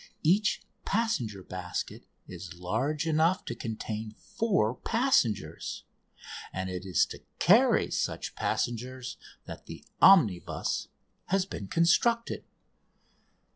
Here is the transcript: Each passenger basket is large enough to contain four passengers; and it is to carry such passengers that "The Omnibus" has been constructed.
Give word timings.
Each 0.23 0.63
passenger 0.83 1.43
basket 1.43 2.07
is 2.27 2.55
large 2.55 3.05
enough 3.05 3.45
to 3.45 3.53
contain 3.53 4.15
four 4.17 4.73
passengers; 4.77 5.83
and 6.51 6.71
it 6.71 6.87
is 6.87 7.05
to 7.05 7.21
carry 7.37 7.91
such 7.91 8.33
passengers 8.33 9.17
that 9.45 9.67
"The 9.67 9.85
Omnibus" 10.01 10.87
has 11.27 11.45
been 11.45 11.67
constructed. 11.67 12.45